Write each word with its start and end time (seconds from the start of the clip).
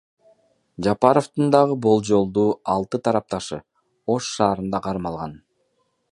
Жапаровдун 0.85 1.51
дагы 1.55 1.75
болжолдуу 1.85 2.45
алты 2.75 3.01
тарапташы 3.07 3.59
Ош 4.15 4.31
шаарында 4.39 4.81
кармалган. 4.87 5.37